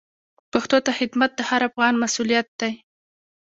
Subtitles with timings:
[0.51, 2.71] پښتو ته خدمت د هر افغان مسوولیت دی.